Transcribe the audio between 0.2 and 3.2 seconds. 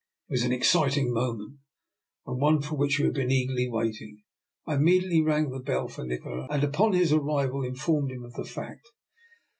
It was an exciting moment, and one for which we had